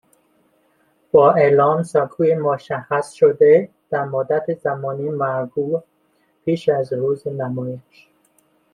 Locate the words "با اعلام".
1.11-1.83